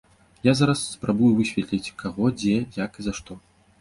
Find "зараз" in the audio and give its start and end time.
0.61-0.79